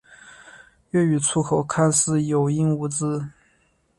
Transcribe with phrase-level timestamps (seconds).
[0.89, 3.23] 粤语粗口看似有音无字。